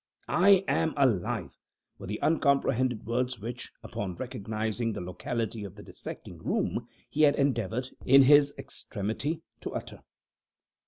[0.27, 1.55] "I am alive,"
[1.99, 7.35] were the uncomprehended words which, upon recognizing the locality of the dissecting room, he had
[7.35, 10.01] endeavored, in his extremity, to utter.